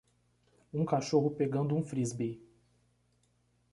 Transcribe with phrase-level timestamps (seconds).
[0.73, 2.41] Um cachorro pegando um frisbee.